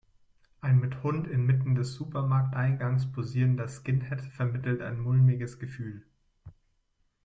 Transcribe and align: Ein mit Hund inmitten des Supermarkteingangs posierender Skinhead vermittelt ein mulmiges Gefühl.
Ein 0.61 0.79
mit 0.79 1.03
Hund 1.03 1.27
inmitten 1.27 1.75
des 1.75 1.93
Supermarkteingangs 1.93 3.11
posierender 3.11 3.67
Skinhead 3.67 4.21
vermittelt 4.23 4.81
ein 4.81 4.99
mulmiges 4.99 5.59
Gefühl. 5.59 6.03